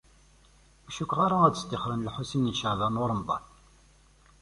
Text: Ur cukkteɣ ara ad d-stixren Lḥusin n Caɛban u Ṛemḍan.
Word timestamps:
Ur 0.85 0.91
cukkteɣ 0.95 1.19
ara 1.25 1.37
ad 1.43 1.53
d-stixren 1.53 2.05
Lḥusin 2.07 2.51
n 2.53 2.57
Caɛban 2.59 2.99
u 3.01 3.05
Ṛemḍan. 3.09 3.43